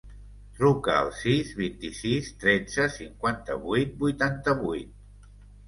Truca 0.59 0.95
al 1.01 1.11
sis, 1.17 1.51
vint-i-sis, 1.59 2.31
tretze, 2.45 2.89
cinquanta-vuit, 2.97 3.95
vuitanta-vuit. 4.03 5.33